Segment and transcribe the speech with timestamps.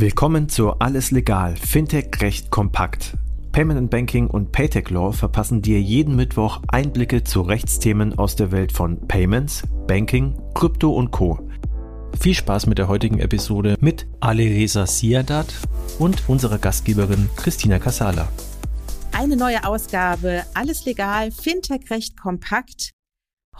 [0.00, 3.16] Willkommen zu Alles Legal, Fintech Recht kompakt.
[3.50, 8.52] Payment and Banking und Paytech Law verpassen dir jeden Mittwoch Einblicke zu Rechtsthemen aus der
[8.52, 11.40] Welt von Payments, Banking, Krypto und Co.
[12.20, 15.52] Viel Spaß mit der heutigen Episode mit Alireza Siadat
[15.98, 18.28] und unserer Gastgeberin Christina Casala.
[19.10, 22.92] Eine neue Ausgabe Alles Legal, Fintech Recht kompakt.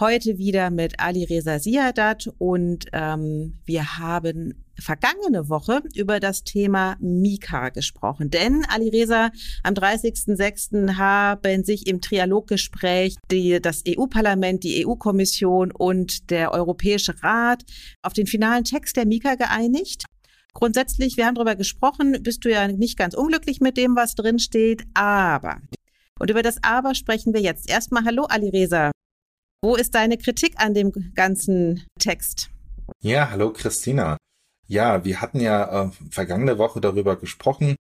[0.01, 6.97] Heute wieder mit Ali Reza Siadat und ähm, wir haben vergangene Woche über das Thema
[7.01, 8.31] Mika gesprochen.
[8.31, 9.33] Denn Ali Reza,
[9.65, 10.95] am 30.06.
[10.99, 17.65] haben sich im Trialoggespräch die, das EU-Parlament, die EU-Kommission und der Europäische Rat
[18.01, 20.05] auf den finalen Text der Mika geeinigt.
[20.55, 24.39] Grundsätzlich, wir haben darüber gesprochen, bist du ja nicht ganz unglücklich mit dem, was drin
[24.39, 25.61] steht, aber
[26.21, 27.69] und über das Aber sprechen wir jetzt.
[27.69, 28.93] Erstmal Hallo Ali Reza.
[29.61, 32.49] Wo ist deine Kritik an dem ganzen Text?
[33.01, 34.17] Ja, hallo Christina.
[34.69, 37.75] Ja, wir hatten ja äh, vergangene Woche darüber gesprochen.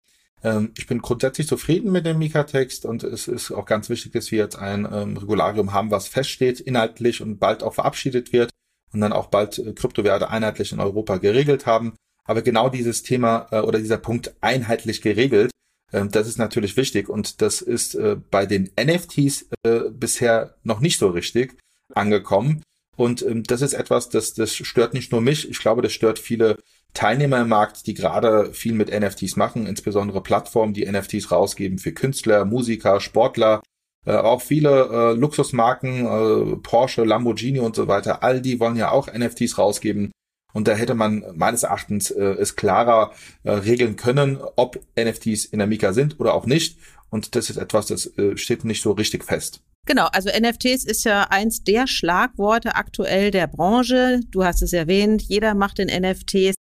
[0.44, 4.32] Ähm, ich bin grundsätzlich zufrieden mit dem Mika-Text und es ist auch ganz wichtig, dass
[4.32, 8.50] wir jetzt ein ähm, Regularium haben, was feststeht inhaltlich und bald auch verabschiedet wird
[8.92, 11.94] und dann auch bald äh, Kryptowerte einheitlich in Europa geregelt haben.
[12.24, 15.52] Aber genau dieses Thema äh, oder dieser Punkt einheitlich geregelt,
[15.92, 20.80] äh, das ist natürlich wichtig und das ist äh, bei den NFTs äh, bisher noch
[20.80, 21.56] nicht so richtig
[21.94, 22.64] angekommen.
[22.96, 26.20] Und ähm, das ist etwas, das, das stört nicht nur mich, ich glaube, das stört
[26.20, 26.58] viele
[26.94, 31.92] Teilnehmer im Markt, die gerade viel mit NFTs machen, insbesondere Plattformen, die NFTs rausgeben für
[31.92, 33.62] Künstler, Musiker, Sportler,
[34.06, 38.90] äh, auch viele äh, Luxusmarken, äh, Porsche, Lamborghini und so weiter, all die wollen ja
[38.90, 40.12] auch NFTs rausgeben.
[40.54, 43.12] Und da hätte man meines Erachtens äh, es klarer
[43.44, 46.80] äh, regeln können, ob NFTs in der Mika sind oder auch nicht.
[47.10, 49.62] Und das ist etwas, das äh, steht nicht so richtig fest.
[49.88, 54.20] Genau, also NFTs ist ja eins der Schlagworte aktuell der Branche.
[54.30, 56.56] Du hast es erwähnt, jeder macht in NFTs.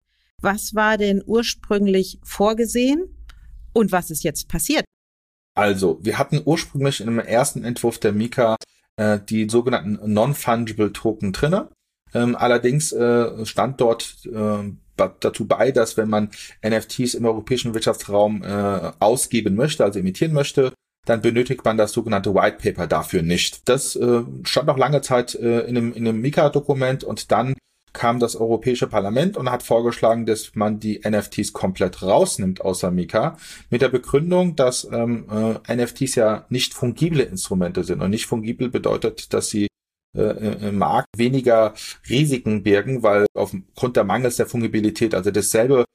[0.43, 3.03] Was war denn ursprünglich vorgesehen
[3.73, 4.85] und was ist jetzt passiert?
[5.55, 8.57] Also, wir hatten ursprünglich in dem ersten Entwurf der Mika
[8.97, 11.69] äh, die sogenannten Non-Fungible Token drinne.
[12.13, 16.29] Ähm, allerdings äh, stand dort äh, dazu bei, dass wenn man
[16.63, 20.73] NFTs im europäischen Wirtschaftsraum äh, ausgeben möchte, also emittieren möchte,
[21.05, 23.67] dann benötigt man das sogenannte White Paper dafür nicht.
[23.69, 27.55] Das äh, stand noch lange Zeit äh, in einem, in einem Mika-Dokument und dann
[27.93, 33.37] kam das Europäische Parlament und hat vorgeschlagen, dass man die NFTs komplett rausnimmt außer Mika,
[33.69, 35.27] mit der Begründung, dass ähm,
[35.65, 38.01] äh, NFTs ja nicht fungible Instrumente sind.
[38.01, 39.67] Und nicht fungibel bedeutet, dass sie
[40.15, 41.73] äh, im Markt weniger
[42.09, 45.85] Risiken birgen, weil aufgrund der Mangels der Fungibilität, also dasselbe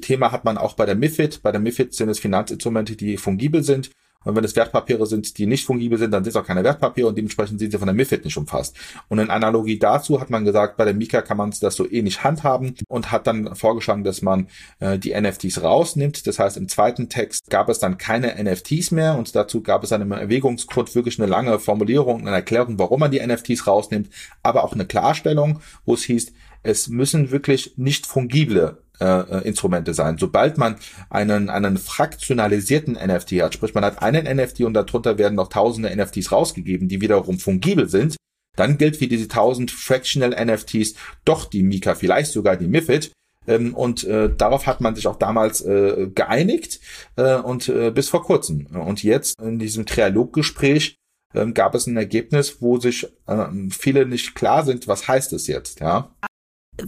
[0.00, 1.42] Thema hat man auch bei der MIFID.
[1.42, 3.90] Bei der MIFID sind es Finanzinstrumente, die fungibel sind.
[4.22, 7.08] Und wenn es Wertpapiere sind, die nicht fungibel sind, dann sind es auch keine Wertpapiere
[7.08, 8.76] und dementsprechend sind sie von der MIFID nicht umfasst.
[9.08, 12.22] Und in Analogie dazu hat man gesagt, bei der Mika kann man das so ähnlich
[12.22, 14.48] handhaben und hat dann vorgeschlagen, dass man
[14.78, 16.26] äh, die NFTs rausnimmt.
[16.26, 19.88] Das heißt, im zweiten Text gab es dann keine NFTs mehr und dazu gab es
[19.88, 24.10] dann im Erwägungsgrund wirklich eine lange Formulierung, eine Erklärung, warum man die NFTs rausnimmt,
[24.42, 26.30] aber auch eine Klarstellung, wo es hieß,
[26.62, 30.18] es müssen wirklich nicht fungible äh, äh, Instrumente sein.
[30.18, 30.76] Sobald man
[31.08, 35.94] einen, einen fraktionalisierten NFT hat, sprich man hat einen NFT und darunter werden noch tausende
[35.94, 38.16] NFTs rausgegeben, die wiederum fungibel sind,
[38.56, 40.94] dann gilt für diese tausend Fractional NFTs
[41.24, 43.12] doch die Mika, vielleicht sogar die MIFID.
[43.46, 46.80] Ähm, und äh, darauf hat man sich auch damals äh, geeinigt
[47.16, 48.66] äh, und äh, bis vor kurzem.
[48.66, 50.96] Und jetzt in diesem Trialoggespräch
[51.32, 55.46] äh, gab es ein Ergebnis, wo sich äh, viele nicht klar sind, was heißt es
[55.46, 56.14] jetzt, ja?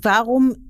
[0.01, 0.69] Warum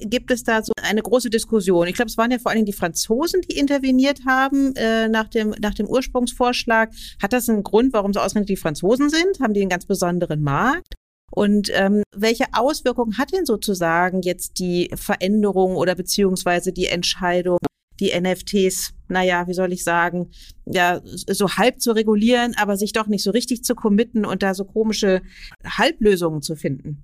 [0.00, 1.86] gibt es da so eine große Diskussion.
[1.86, 5.28] Ich glaube, es waren ja vor allen Dingen die Franzosen, die interveniert haben äh, nach,
[5.28, 6.92] dem, nach dem Ursprungsvorschlag.
[7.22, 9.40] Hat das einen Grund, warum so ausgerechnet die Franzosen sind?
[9.40, 10.94] Haben die einen ganz besonderen Markt?
[11.30, 17.58] Und ähm, welche Auswirkungen hat denn sozusagen jetzt die Veränderung oder beziehungsweise die Entscheidung,
[18.00, 20.30] die NFTs, naja, wie soll ich sagen,
[20.64, 24.54] ja, so halb zu regulieren, aber sich doch nicht so richtig zu committen und da
[24.54, 25.22] so komische
[25.64, 27.02] Halblösungen zu finden?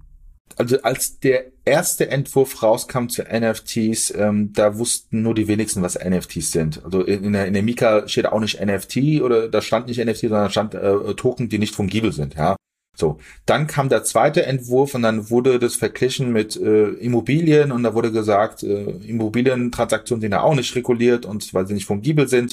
[0.56, 5.98] Also als der erste Entwurf rauskam zu NFTs, ähm, da wussten nur die wenigsten, was
[5.98, 6.84] NFTs sind.
[6.84, 10.04] Also in, in, der, in der Mika steht auch nicht NFT oder da stand nicht
[10.04, 12.56] NFT, sondern stand äh, Token, die nicht fungibel sind, ja.
[12.96, 17.82] So, dann kam der zweite Entwurf und dann wurde das verglichen mit äh, Immobilien und
[17.82, 22.28] da wurde gesagt, äh, Immobilientransaktionen sind ja auch nicht reguliert und weil sie nicht fungibel
[22.28, 22.52] sind.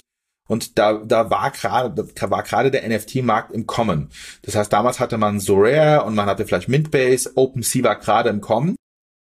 [0.52, 4.10] Und da, da war gerade, war gerade der NFT-Markt im Kommen.
[4.42, 8.42] Das heißt, damals hatte man Sorare und man hatte vielleicht Mintbase, OpenSea war gerade im
[8.42, 8.76] Kommen.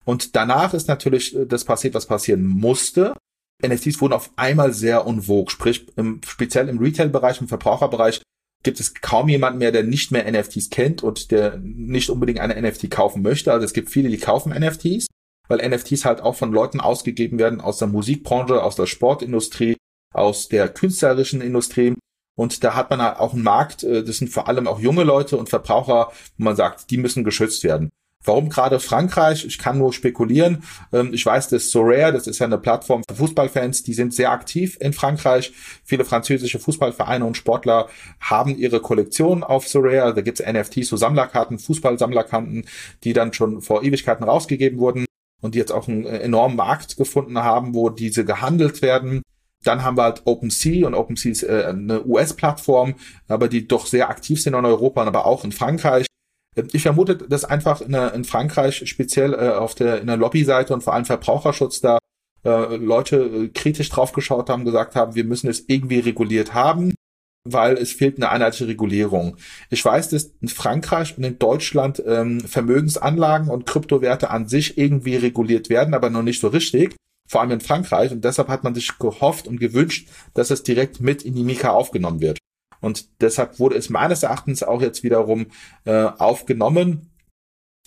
[0.04, 3.12] Und danach ist natürlich äh, das passiert, was passieren musste.
[3.60, 5.50] NFTs wurden auf einmal sehr unwog.
[5.50, 8.22] Sprich, im, speziell im Retail-Bereich, im Verbraucherbereich
[8.62, 12.54] gibt es kaum jemanden mehr, der nicht mehr NFTs kennt und der nicht unbedingt eine
[12.62, 13.52] NFT kaufen möchte.
[13.52, 15.08] Also es gibt viele, die kaufen NFTs.
[15.48, 19.76] weil NFTs halt auch von Leuten ausgegeben werden aus der Musikbranche, aus der Sportindustrie,
[20.16, 21.94] aus der künstlerischen Industrie.
[22.36, 25.04] Und da hat man halt auch einen Markt, äh, das sind vor allem auch junge
[25.04, 27.90] Leute und Verbraucher, wo man sagt, die müssen geschützt werden.
[28.26, 29.44] Warum gerade Frankreich?
[29.44, 30.64] Ich kann nur spekulieren.
[30.92, 34.32] Ähm, ich weiß, dass Sorare, das ist ja eine Plattform für Fußballfans, die sind sehr
[34.32, 35.52] aktiv in Frankreich.
[35.84, 37.88] Viele französische Fußballvereine und Sportler
[38.20, 40.12] haben ihre Kollektion auf Sorare.
[40.12, 42.66] Da gibt es NFTs, so Sammlerkarten, Fußballsammlerkarten,
[43.04, 45.06] die dann schon vor Ewigkeiten rausgegeben wurden
[45.40, 49.22] und die jetzt auch einen enormen Markt gefunden haben, wo diese gehandelt werden.
[49.66, 52.94] Dann haben wir halt OpenSea und OpenSea ist äh, eine US-Plattform,
[53.28, 56.06] aber die doch sehr aktiv sind in Europa, aber auch in Frankreich.
[56.72, 60.82] Ich vermute, dass einfach in, in Frankreich speziell äh, auf der in der Lobbyseite und
[60.82, 61.98] vor allem Verbraucherschutz da
[62.44, 66.94] äh, Leute äh, kritisch draufgeschaut haben, gesagt haben, wir müssen es irgendwie reguliert haben,
[67.44, 69.36] weil es fehlt eine einheitliche Regulierung.
[69.68, 75.16] Ich weiß, dass in Frankreich und in Deutschland ähm, Vermögensanlagen und Kryptowerte an sich irgendwie
[75.16, 76.94] reguliert werden, aber noch nicht so richtig.
[77.26, 78.12] Vor allem in Frankreich.
[78.12, 81.70] Und deshalb hat man sich gehofft und gewünscht, dass es direkt mit in die Mika
[81.70, 82.38] aufgenommen wird.
[82.80, 85.46] Und deshalb wurde es meines Erachtens auch jetzt wiederum
[85.84, 87.10] äh, aufgenommen,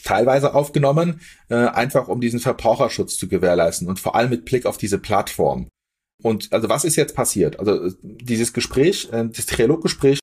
[0.04, 4.78] teilweise aufgenommen, äh, einfach um diesen Verbraucherschutz zu gewährleisten und vor allem mit Blick auf
[4.78, 5.68] diese Plattform.
[6.22, 7.60] Und also was ist jetzt passiert?
[7.60, 10.20] Also dieses Gespräch, äh, das Trialoggespräch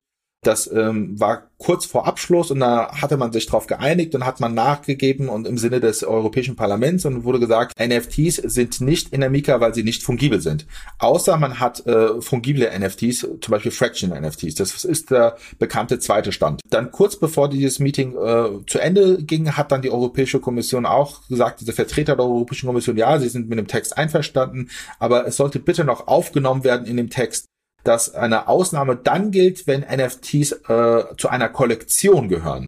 [0.46, 4.40] das ähm, war kurz vor Abschluss und da hatte man sich darauf geeinigt und hat
[4.40, 9.20] man nachgegeben und im Sinne des Europäischen Parlaments und wurde gesagt, NFTs sind nicht in
[9.20, 10.66] der Mika, weil sie nicht fungibel sind.
[10.98, 14.54] Außer man hat äh, fungible NFTs, zum Beispiel Fraction NFTs.
[14.54, 16.60] Das ist der bekannte zweite Stand.
[16.68, 21.26] Dann kurz bevor dieses Meeting äh, zu Ende ging, hat dann die Europäische Kommission auch
[21.28, 24.68] gesagt, diese Vertreter der Europäischen Kommission, ja, sie sind mit dem Text einverstanden,
[24.98, 27.46] aber es sollte bitte noch aufgenommen werden in dem Text,
[27.86, 32.66] dass eine Ausnahme dann gilt, wenn NFTs äh, zu einer Kollektion gehören.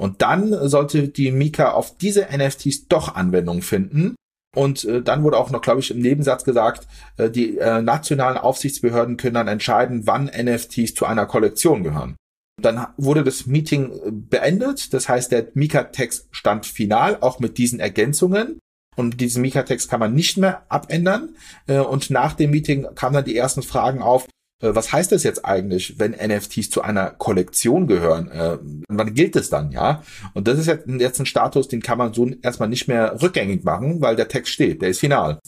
[0.00, 4.14] Und dann sollte die Mika auf diese NFTs doch Anwendung finden.
[4.54, 6.86] Und äh, dann wurde auch noch, glaube ich, im Nebensatz gesagt,
[7.16, 12.16] äh, die äh, nationalen Aufsichtsbehörden können dann entscheiden, wann NFTs zu einer Kollektion gehören.
[12.60, 14.92] Dann wurde das Meeting äh, beendet.
[14.94, 18.58] Das heißt, der Mika-Text stand final, auch mit diesen Ergänzungen.
[18.96, 21.36] Und diesen Mika-Text kann man nicht mehr abändern.
[21.66, 24.26] Äh, und nach dem Meeting kamen dann die ersten Fragen auf,
[24.60, 28.28] was heißt das jetzt eigentlich, wenn NFTs zu einer Kollektion gehören?
[28.30, 28.58] Äh,
[28.88, 30.02] wann gilt es dann, ja?
[30.34, 33.64] Und das ist jetzt, jetzt ein Status, den kann man so erstmal nicht mehr rückgängig
[33.64, 35.38] machen, weil der Text steht, der ist final.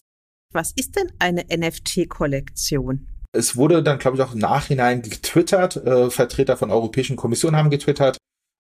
[0.53, 3.07] Was ist denn eine NFT-Kollektion?
[3.33, 5.77] Es wurde dann, glaube ich, auch im Nachhinein getwittert.
[5.77, 8.17] Äh, Vertreter von Europäischen Kommission haben getwittert.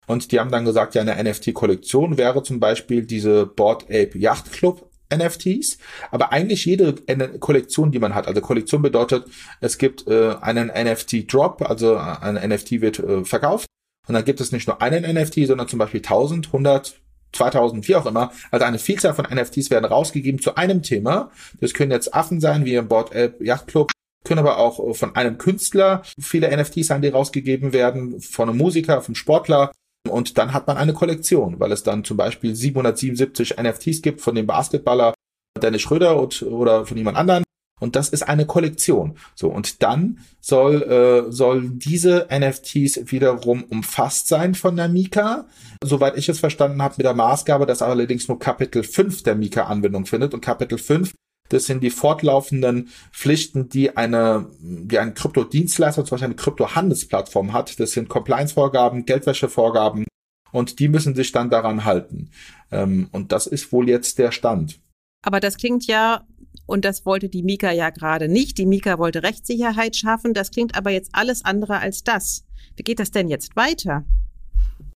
[0.07, 4.51] Und die haben dann gesagt, ja, eine NFT-Kollektion wäre zum Beispiel diese Board Ape Yacht
[4.51, 5.77] Club NFTs,
[6.11, 6.93] aber eigentlich jede
[7.39, 8.27] Kollektion, die man hat.
[8.27, 9.25] Also Kollektion bedeutet,
[9.61, 13.65] es gibt äh, einen NFT-Drop, also ein NFT wird äh, verkauft
[14.07, 16.95] und dann gibt es nicht nur einen NFT, sondern zum Beispiel 1000, 100,
[17.31, 18.31] 2000, wie auch immer.
[18.51, 21.31] Also eine Vielzahl von NFTs werden rausgegeben zu einem Thema.
[21.61, 23.91] Das können jetzt Affen sein, wie im Board App Yacht Club,
[24.23, 29.01] können aber auch von einem Künstler viele NFTs sein, die rausgegeben werden, von einem Musiker,
[29.01, 29.71] vom Sportler,
[30.07, 34.35] und dann hat man eine Kollektion, weil es dann zum Beispiel 777 NFTs gibt von
[34.35, 35.13] dem Basketballer
[35.61, 37.43] Dennis Schröder und, oder von jemand anderen.
[37.79, 39.15] Und das ist eine Kollektion.
[39.35, 45.47] So, und dann soll, äh, soll diese NFTs wiederum umfasst sein von der Mika.
[45.83, 49.63] Soweit ich es verstanden habe, mit der Maßgabe, dass allerdings nur Kapitel 5 der Mika
[49.63, 50.33] Anwendung findet.
[50.33, 51.13] Und Kapitel 5
[51.49, 57.79] das sind die fortlaufenden Pflichten, die eine, die ein Kryptodienstleister, zum Beispiel eine Kryptohandelsplattform hat.
[57.79, 60.05] Das sind Compliance-Vorgaben, Geldwäsche-Vorgaben
[60.51, 62.29] und die müssen sich dann daran halten.
[62.71, 64.79] Ähm, und das ist wohl jetzt der Stand.
[65.21, 66.25] Aber das klingt ja,
[66.65, 68.57] und das wollte die Mika ja gerade nicht.
[68.57, 70.33] Die Mika wollte Rechtssicherheit schaffen.
[70.33, 72.45] Das klingt aber jetzt alles andere als das.
[72.75, 74.05] Wie geht das denn jetzt weiter?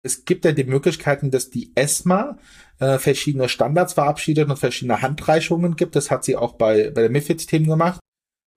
[0.04, 2.38] Es gibt ja die Möglichkeiten, dass die ESMA
[2.80, 5.96] äh, verschiedene Standards verabschiedet und verschiedene Handreichungen gibt.
[5.96, 8.00] Das hat sie auch bei, bei der MIFID-Themen gemacht.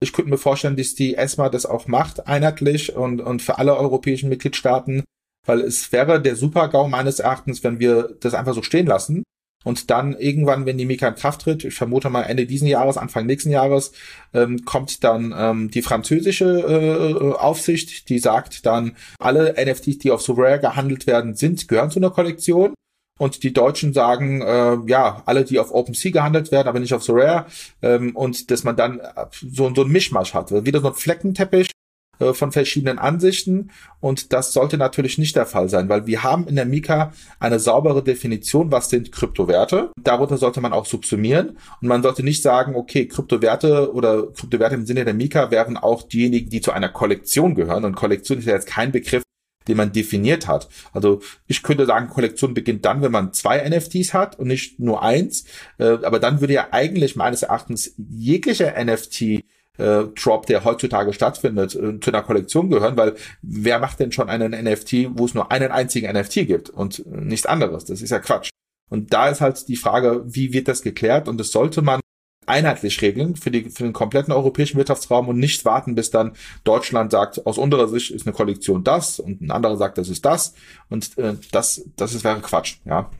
[0.01, 3.77] Ich könnte mir vorstellen, dass die ESMA das auch macht, einheitlich und, und für alle
[3.77, 5.05] europäischen Mitgliedstaaten,
[5.47, 9.23] weil es wäre der Super-GAU meines Erachtens, wenn wir das einfach so stehen lassen
[9.65, 12.97] und dann irgendwann, wenn die Mika in Kraft tritt, ich vermute mal Ende diesen Jahres,
[12.97, 13.93] Anfang nächsten Jahres,
[14.33, 20.23] ähm, kommt dann ähm, die französische äh, Aufsicht, die sagt dann, alle NFTs, die auf
[20.23, 22.75] Sovrare gehandelt werden, sind, gehören zu einer Kollektion.
[23.17, 27.05] Und die Deutschen sagen, äh, ja, alle, die auf OpenSea gehandelt werden, aber nicht auf
[27.05, 27.47] Sorare.
[27.81, 30.51] Ähm, und dass man dann so, so ein Mischmasch hat.
[30.65, 31.74] Wieder so ein Fleckenteppich äh,
[32.19, 33.71] von verschiedenen Ansichten.
[34.01, 37.59] Und das sollte natürlich nicht der Fall sein, weil wir haben in der Mika eine
[37.59, 39.91] saubere Definition, was sind Kryptowerte.
[40.03, 41.59] Darunter sollte man auch subsumieren.
[41.81, 46.03] Und man sollte nicht sagen, okay, Kryptowerte oder Kryptowerte im Sinne der Mika wären auch
[46.03, 47.85] diejenigen, die zu einer Kollektion gehören.
[47.85, 49.23] Und Kollektion ist ja jetzt kein Begriff,
[49.69, 50.69] den man definiert hat.
[50.93, 55.03] Also ich könnte sagen, Kollektion beginnt dann, wenn man zwei NFTs hat und nicht nur
[55.03, 55.45] eins.
[55.79, 59.45] Äh, aber dann würde ja eigentlich meines Erachtens jeglicher NFT
[59.79, 64.29] äh, Drop, der heutzutage stattfindet, äh, zu einer Kollektion gehören, weil wer macht denn schon
[64.29, 67.85] einen NFT, wo es nur einen einzigen NFT gibt und nichts anderes?
[67.85, 68.51] Das ist ja Quatsch.
[68.91, 71.29] Und da ist halt die Frage, wie wird das geklärt?
[71.29, 72.01] Und das sollte man
[72.47, 76.33] einheitlich regeln für, die, für den kompletten europäischen Wirtschaftsraum und nicht warten, bis dann
[76.65, 80.25] Deutschland sagt, aus unserer Sicht ist eine Kollektion das und ein anderer sagt, das ist
[80.25, 80.55] das.
[80.89, 83.11] Und äh, das, das ist, wäre Quatsch, ja.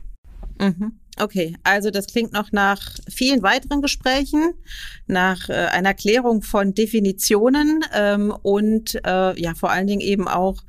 [0.59, 0.99] Mhm.
[1.17, 4.53] Okay, also das klingt noch nach vielen weiteren Gesprächen,
[5.07, 10.61] nach äh, einer Klärung von Definitionen ähm, und äh, ja vor allen Dingen eben auch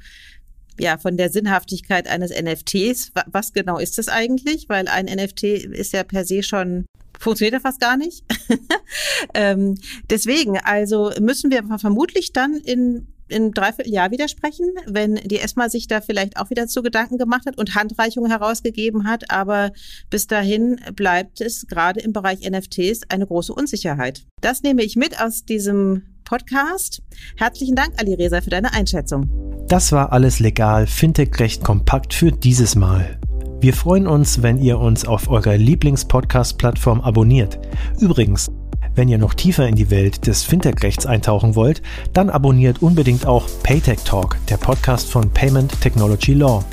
[0.78, 3.10] ja von der Sinnhaftigkeit eines NFTs.
[3.26, 4.68] Was genau ist das eigentlich?
[4.68, 6.86] Weil ein NFT ist ja per se schon
[7.18, 8.24] funktioniert ja fast gar nicht.
[9.34, 9.74] ähm,
[10.10, 15.88] deswegen, also müssen wir vermutlich dann in in dreiviertel Jahr widersprechen, wenn die ESMA sich
[15.88, 19.30] da vielleicht auch wieder zu Gedanken gemacht hat und Handreichungen herausgegeben hat.
[19.30, 19.72] Aber
[20.10, 24.24] bis dahin bleibt es gerade im Bereich NFTs eine große Unsicherheit.
[24.40, 27.02] Das nehme ich mit aus diesem Podcast.
[27.36, 29.30] Herzlichen Dank, Ali Reza, für deine Einschätzung.
[29.68, 33.18] Das war alles legal, Fintech recht kompakt für dieses Mal.
[33.60, 37.58] Wir freuen uns, wenn ihr uns auf eurer Lieblings-Podcast-Plattform abonniert.
[37.98, 38.50] Übrigens,
[38.96, 43.46] wenn ihr noch tiefer in die Welt des Fintech-Rechts eintauchen wollt, dann abonniert unbedingt auch
[43.62, 46.64] Paytech Talk, der Podcast von Payment Technology Law.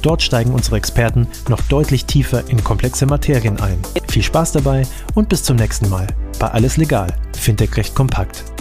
[0.00, 3.78] Dort steigen unsere Experten noch deutlich tiefer in komplexe Materien ein.
[4.08, 4.82] Viel Spaß dabei
[5.14, 6.06] und bis zum nächsten Mal
[6.38, 8.51] bei Alles Legal, Fintech Recht kompakt.